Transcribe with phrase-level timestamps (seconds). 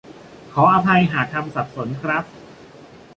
[0.53, 2.23] ขออภัยหากทำสับสนครับ